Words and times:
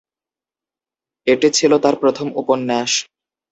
এটি 1.27 1.47
ছিল 1.57 1.71
তার 1.83 1.95
প্রথম 2.01 2.27
উপন্যাস। 2.35 2.91